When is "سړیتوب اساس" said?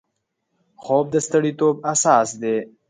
1.29-2.29